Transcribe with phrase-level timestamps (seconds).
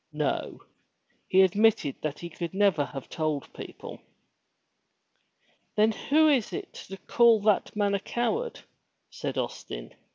[0.13, 0.63] No!
[1.27, 3.99] He admitted that he could never have told people.
[5.75, 8.61] "Then who is to call that man a coward?"
[9.11, 9.93] said Austin.